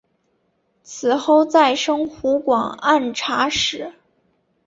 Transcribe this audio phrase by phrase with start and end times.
[0.81, 3.93] 此后再升湖广按察使。